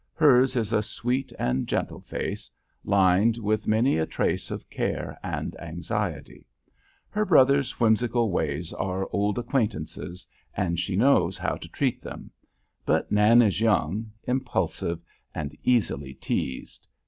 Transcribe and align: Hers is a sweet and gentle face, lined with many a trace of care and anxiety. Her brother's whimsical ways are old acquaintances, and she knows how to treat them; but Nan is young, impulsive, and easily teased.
Hers 0.15 0.55
is 0.55 0.73
a 0.73 0.81
sweet 0.81 1.31
and 1.37 1.67
gentle 1.67 1.99
face, 2.01 2.49
lined 2.83 3.37
with 3.37 3.67
many 3.67 3.99
a 3.99 4.07
trace 4.07 4.49
of 4.49 4.67
care 4.67 5.19
and 5.21 5.55
anxiety. 5.61 6.47
Her 7.09 7.23
brother's 7.23 7.79
whimsical 7.79 8.31
ways 8.31 8.73
are 8.73 9.07
old 9.11 9.37
acquaintances, 9.37 10.25
and 10.57 10.79
she 10.79 10.95
knows 10.95 11.37
how 11.37 11.55
to 11.55 11.67
treat 11.69 12.01
them; 12.01 12.31
but 12.83 13.11
Nan 13.11 13.43
is 13.43 13.61
young, 13.61 14.11
impulsive, 14.23 15.03
and 15.35 15.55
easily 15.61 16.15
teased. 16.15 16.87